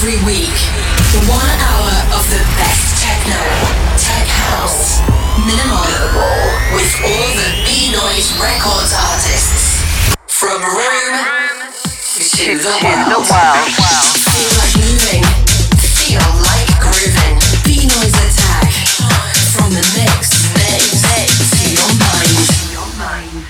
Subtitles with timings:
[0.00, 0.56] Every week,
[1.28, 3.36] one hour of the best techno,
[4.00, 5.04] tech house,
[5.44, 5.84] minimal,
[6.72, 9.84] with all the Beenoise Records artists.
[10.26, 11.20] From Rome
[12.16, 13.60] to the world.
[14.24, 15.20] Feel like moving,
[15.76, 17.36] feel like grooving.
[17.68, 18.72] Beenoise Attack.
[19.52, 23.44] From the mix, mix, mix to your mind.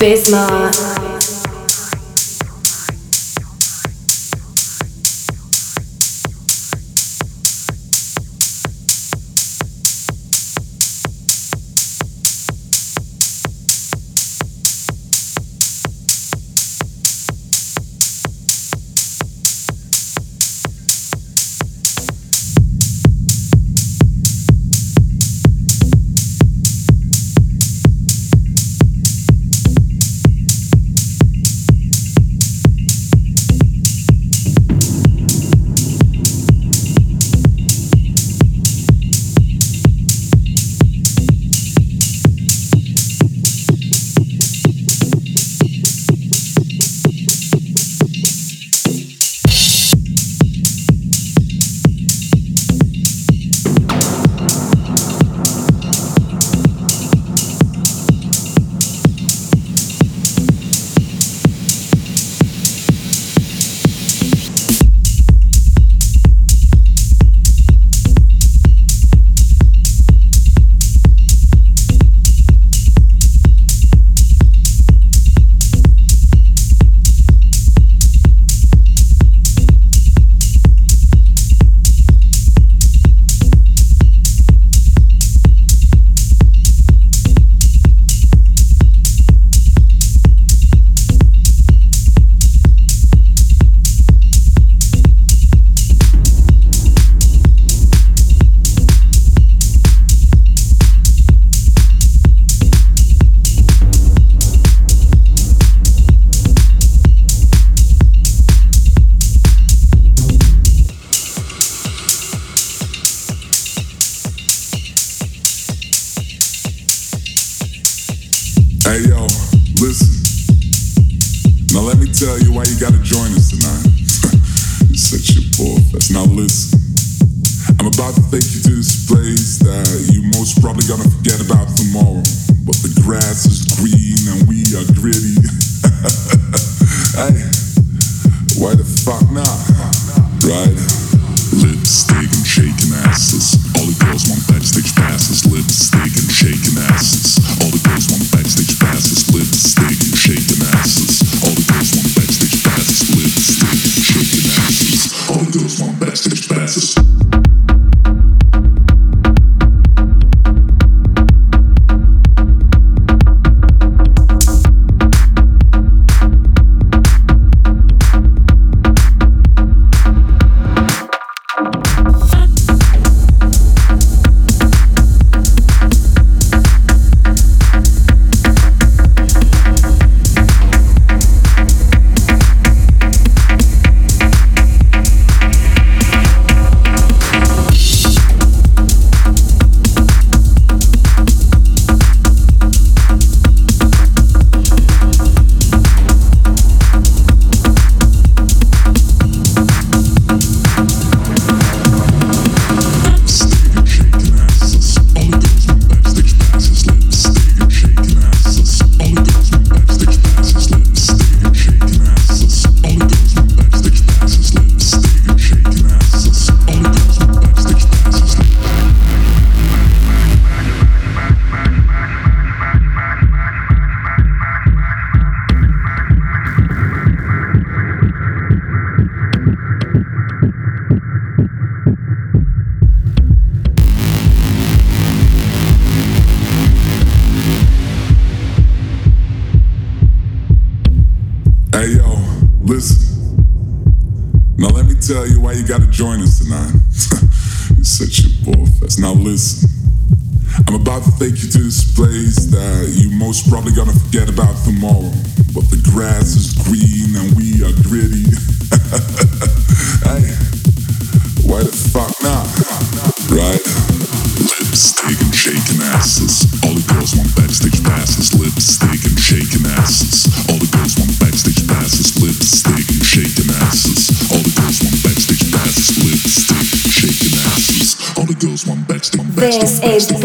[0.00, 1.23] Bismark.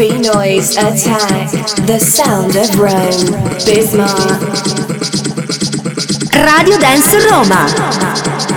[0.00, 1.50] This is B-Noise Attack,
[1.86, 3.52] the sound of Rome.
[3.66, 4.40] Bismarck.
[6.32, 8.49] Radio Dance Roma.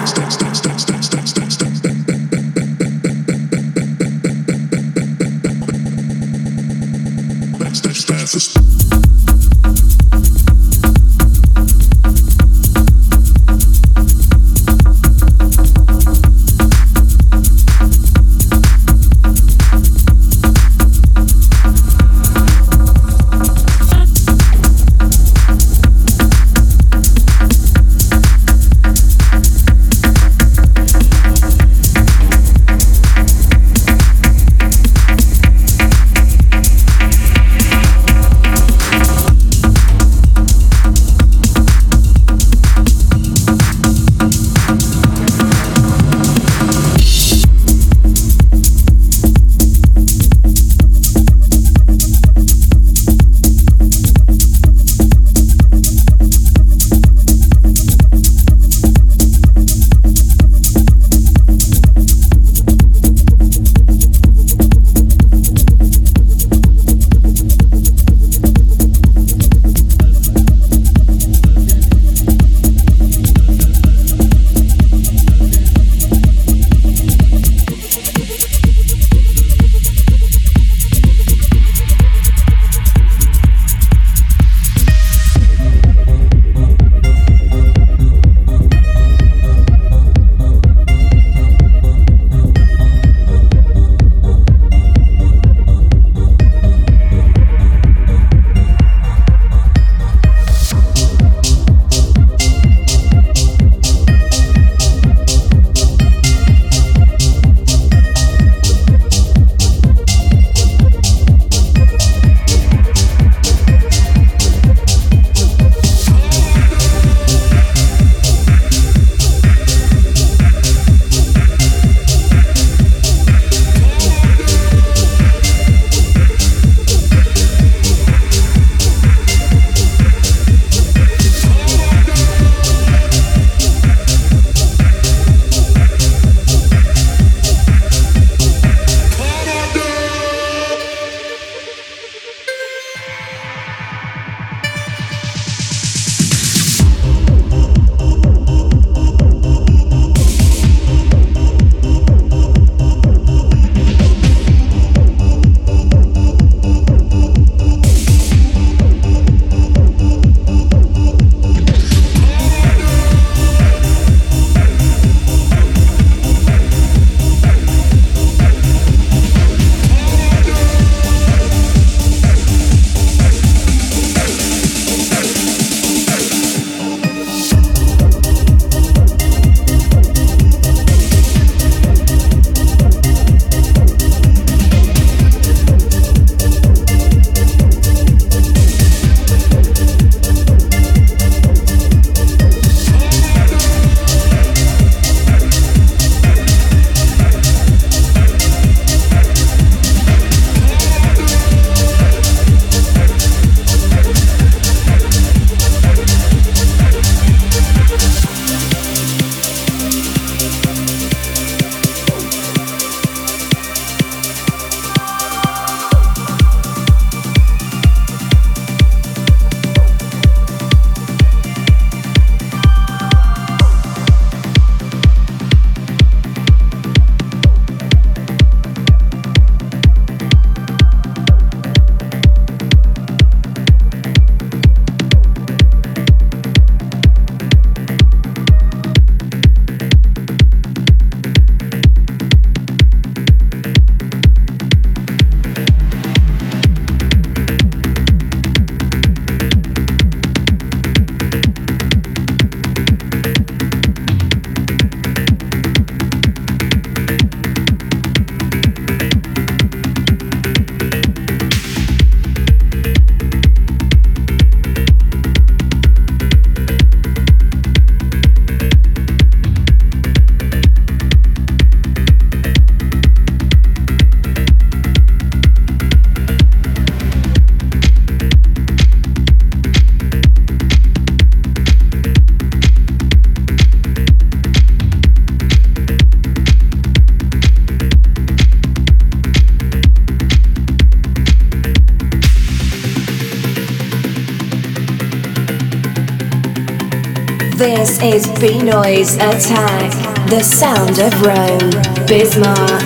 [298.04, 299.94] Is Beenoise Attack,
[300.30, 301.72] the sound of Rome.
[302.06, 302.84] Bismark.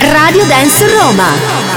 [0.00, 1.67] Radio Dance Roma.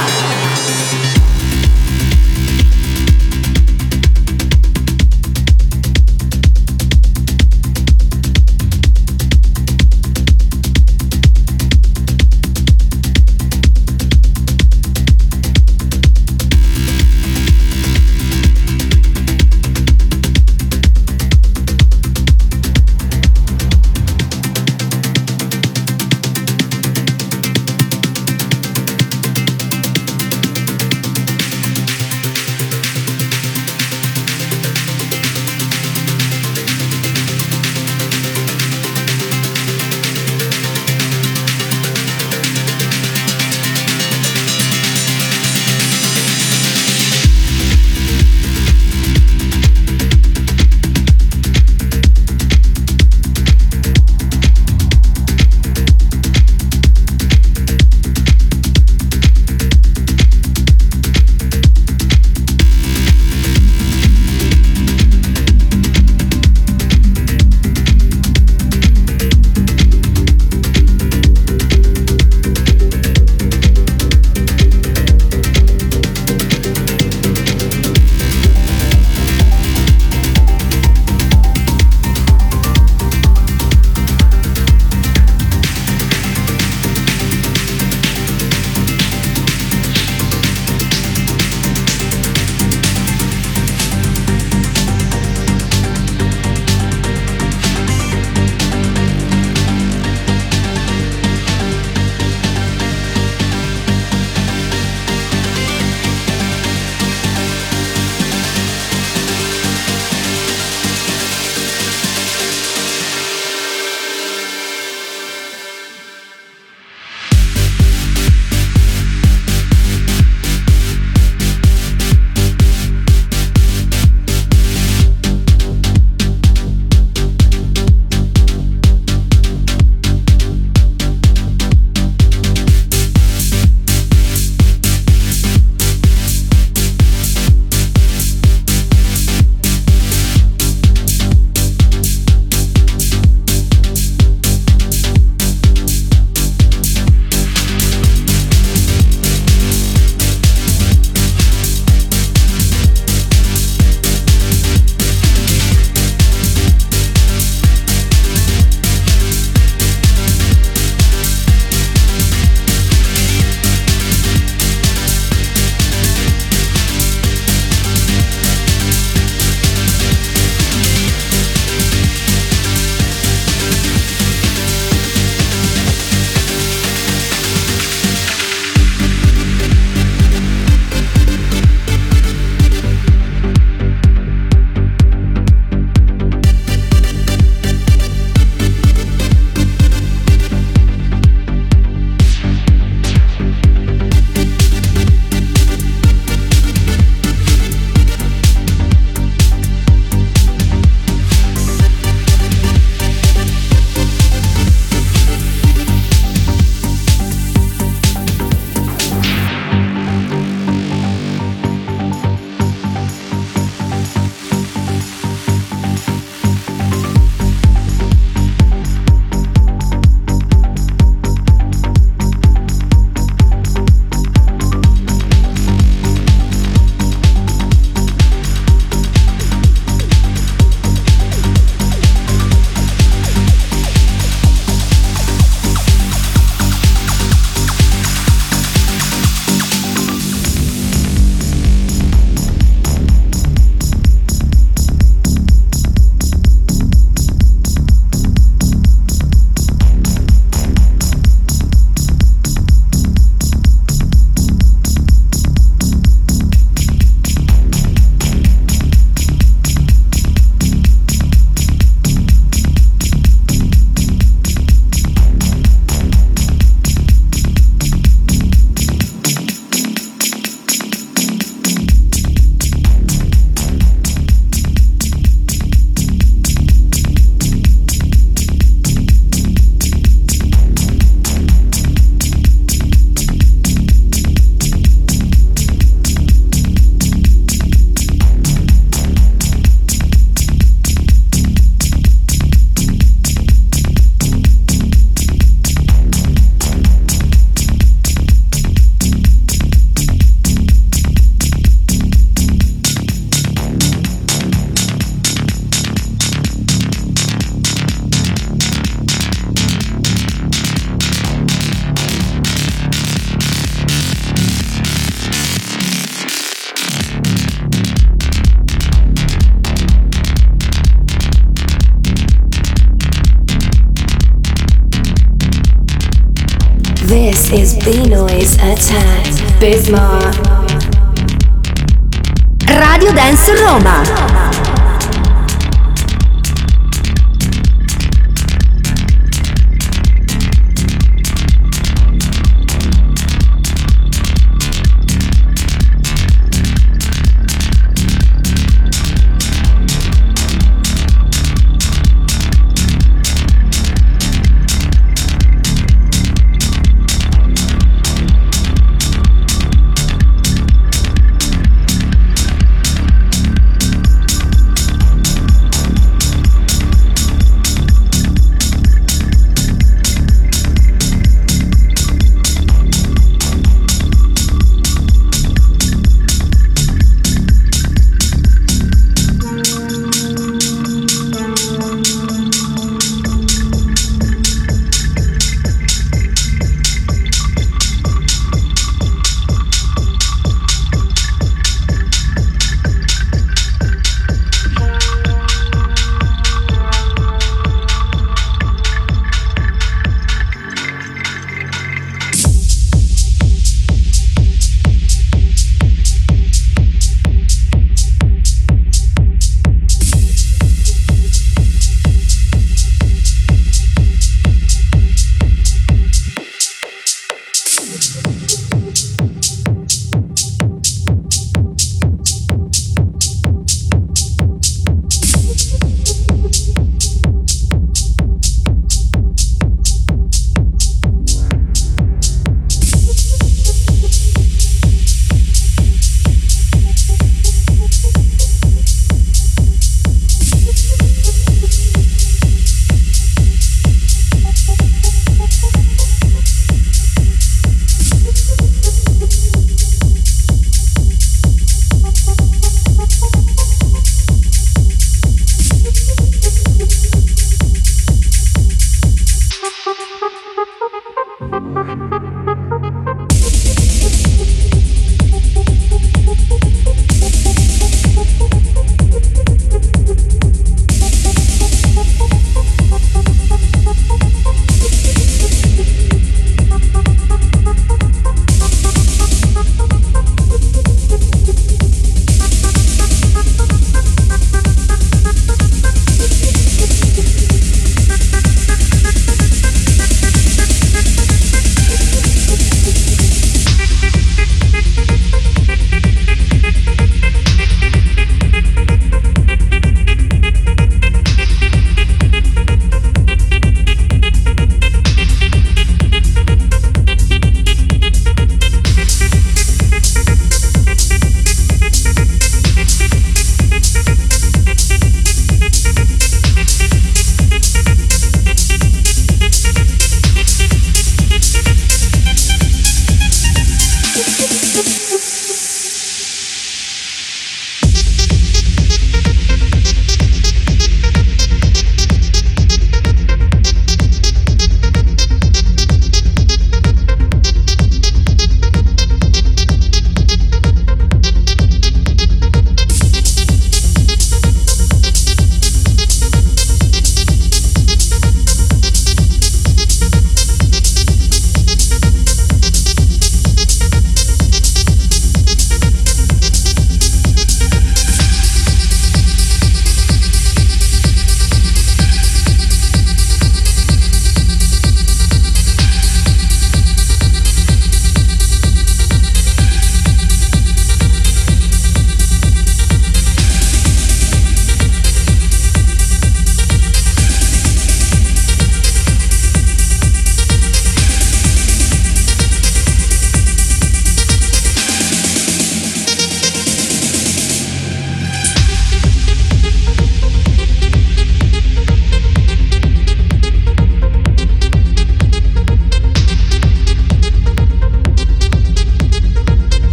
[333.51, 334.00] 是这种吧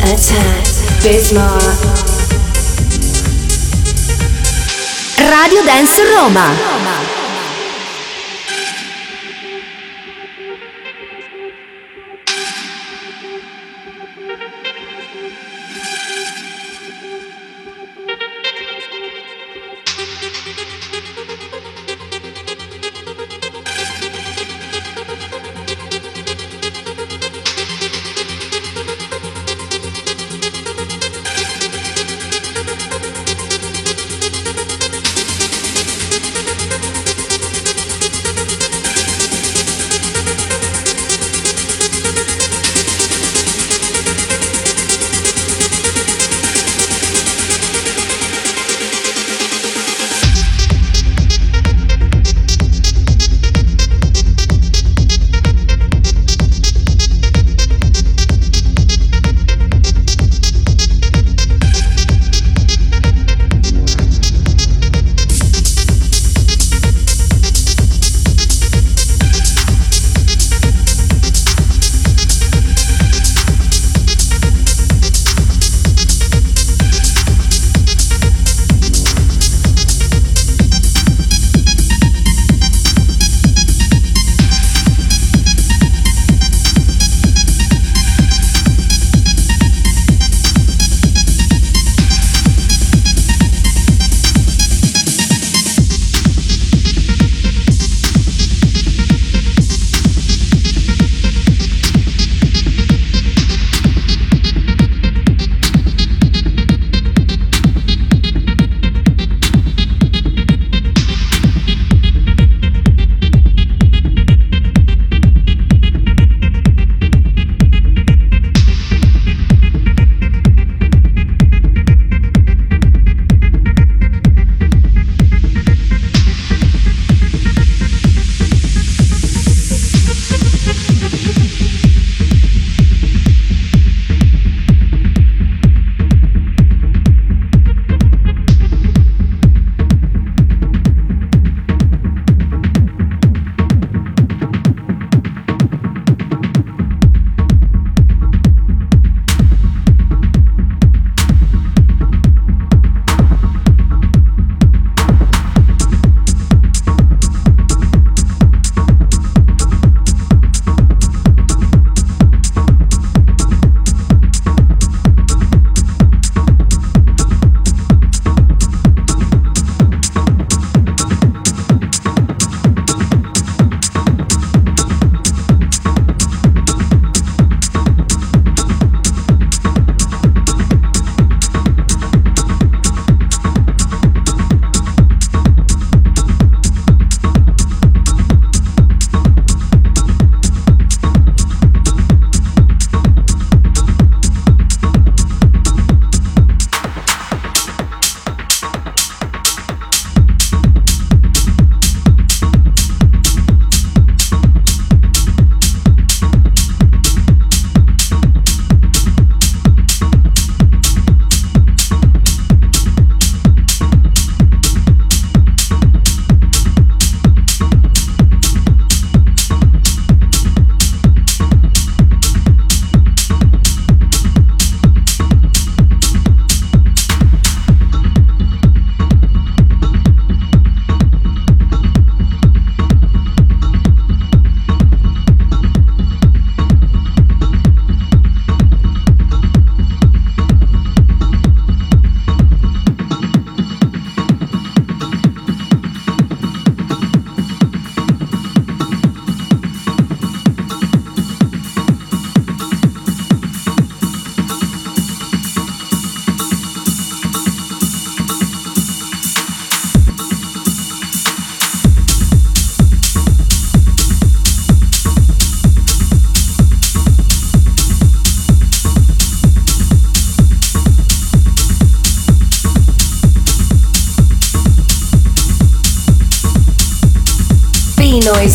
[0.00, 0.64] Attack.
[1.02, 1.62] Bismark.
[5.18, 7.25] Radio Dance Roma.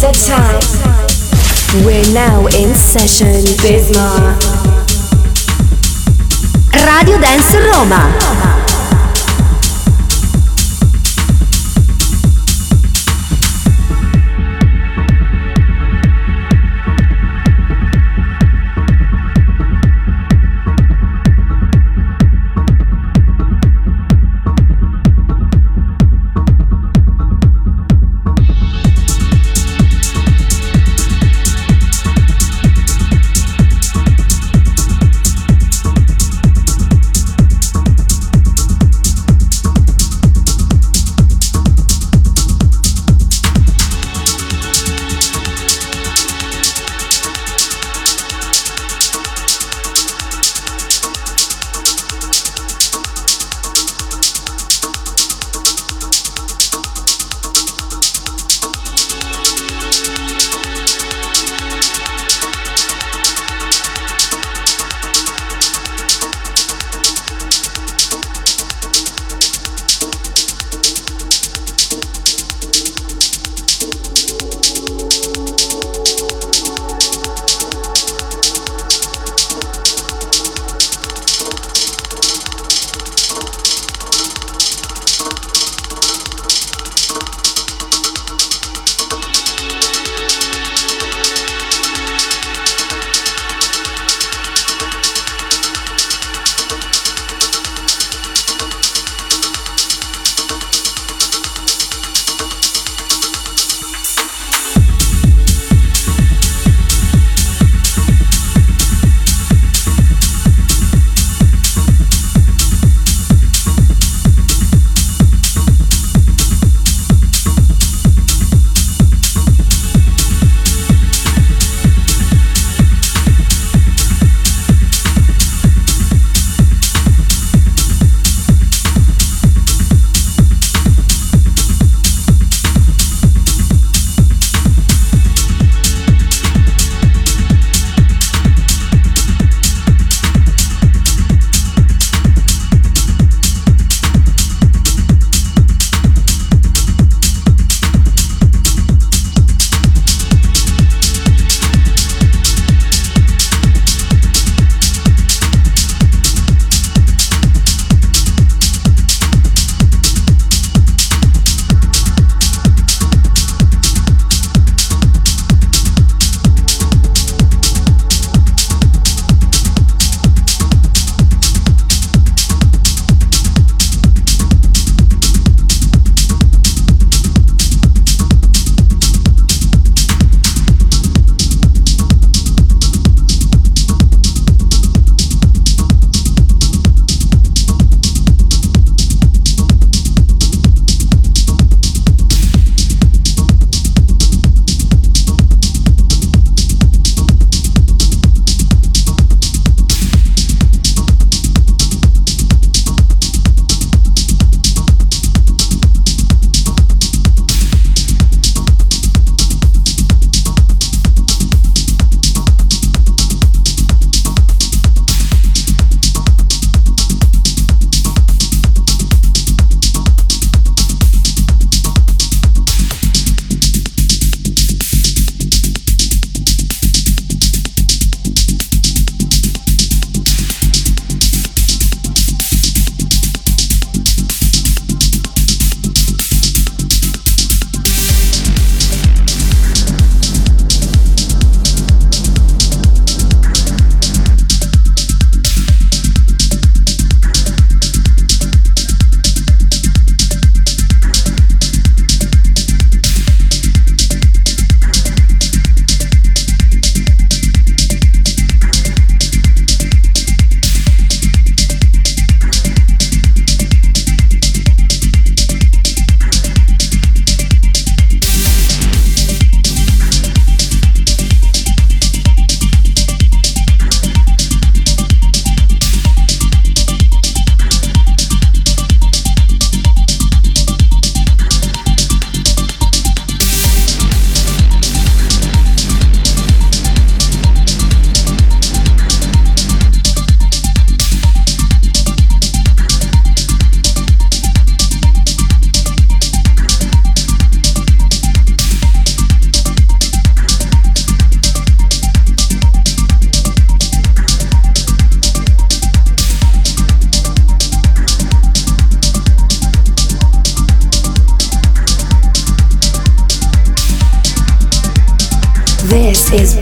[0.01, 0.63] Noise attack.
[1.85, 4.41] We're now in session, Bismarck.
[6.73, 8.50] Radio Dance Roma.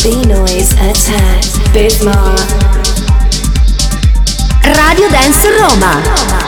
[0.10, 1.44] B-Noise Attack.
[1.72, 2.40] Bismarck.
[4.66, 6.39] Radio Dance Roma.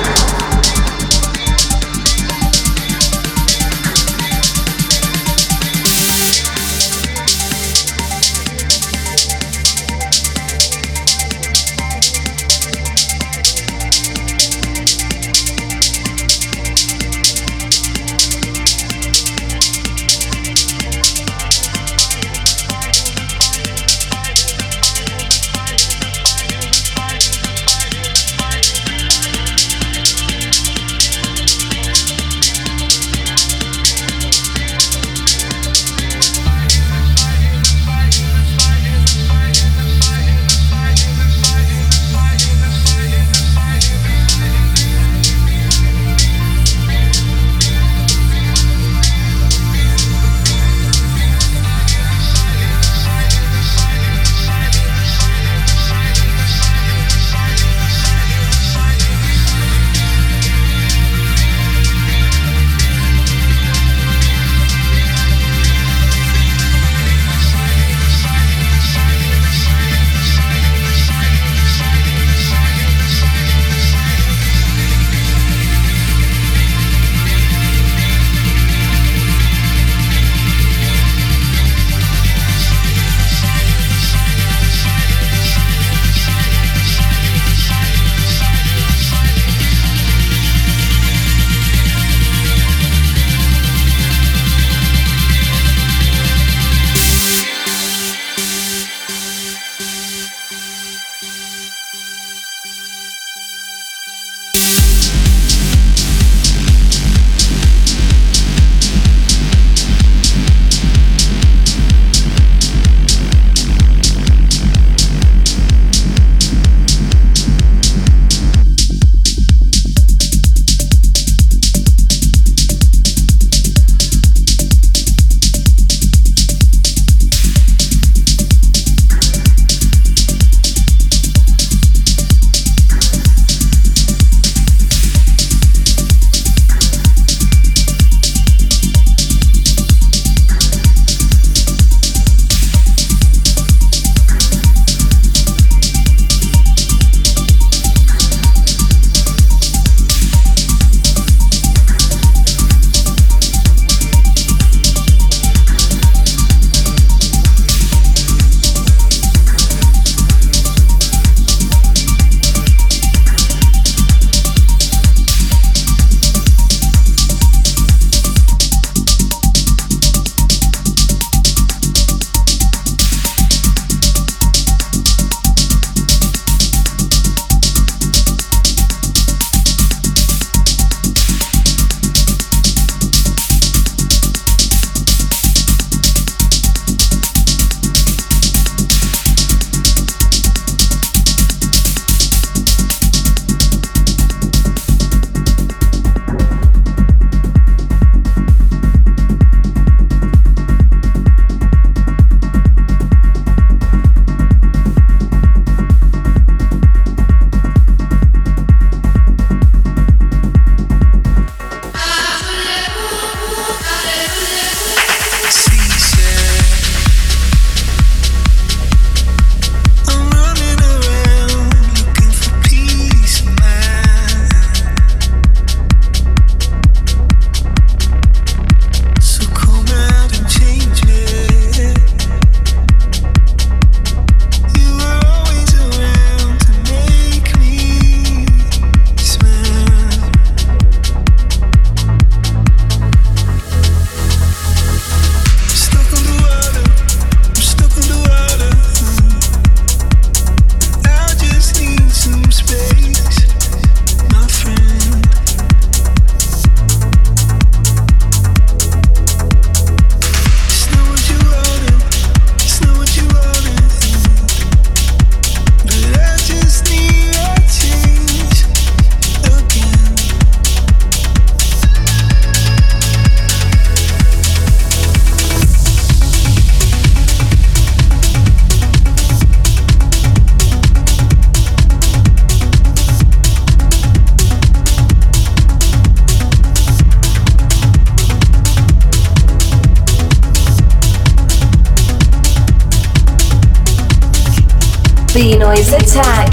[295.34, 296.52] B-Noise Attack.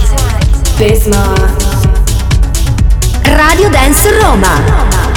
[0.78, 1.50] Bismarck.
[3.24, 5.07] Radio Dance Roma.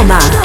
[0.00, 0.39] Roma.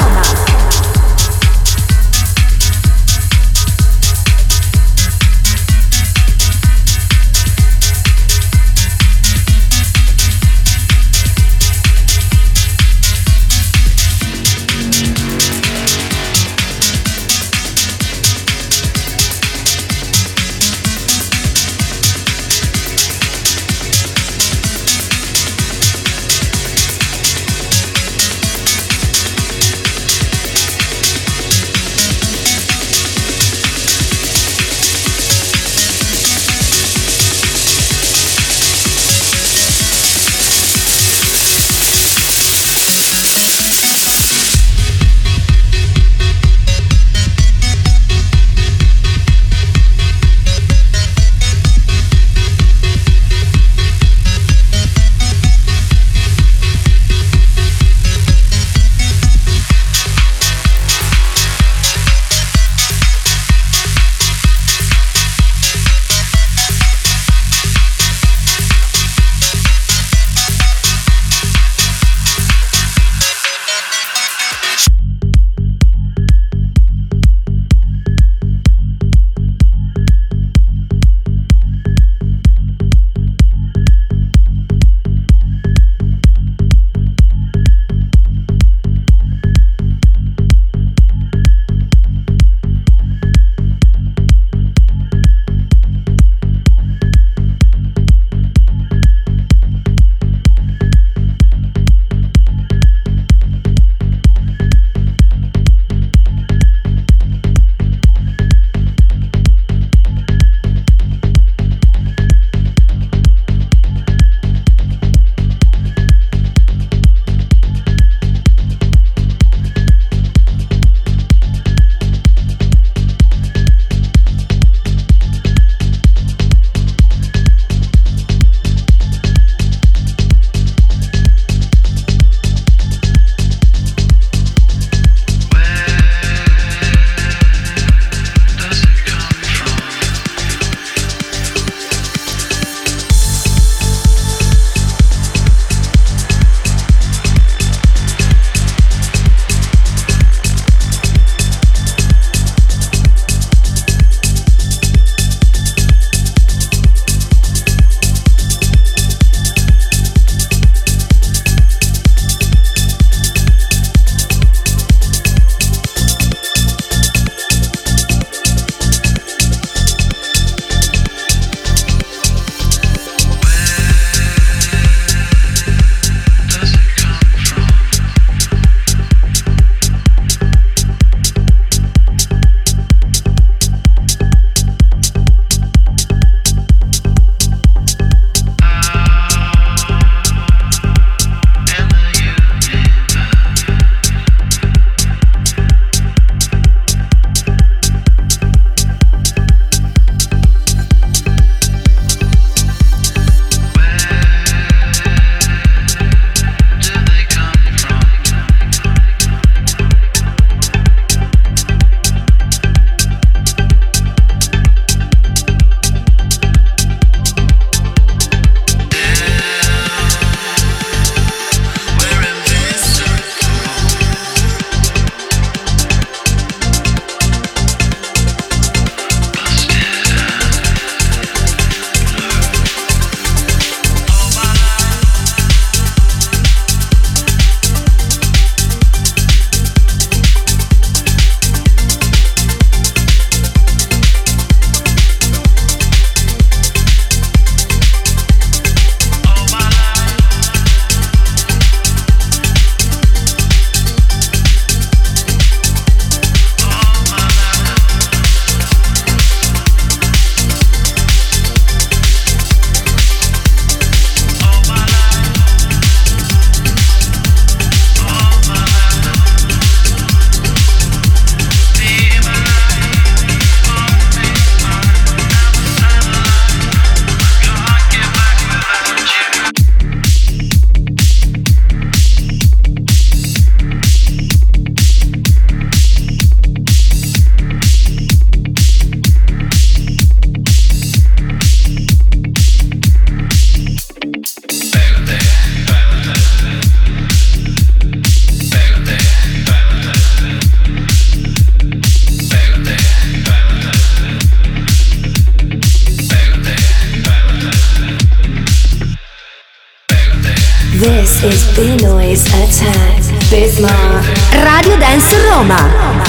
[311.06, 313.00] This is Beenoise Attack.
[313.30, 314.02] Bismark.
[314.42, 316.05] Radio Dance Roma.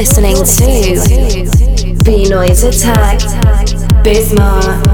[0.00, 3.20] Listening to B-Noise Attack,
[4.02, 4.86] Bismarck.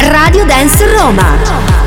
[0.00, 1.81] Radio Dance Roma.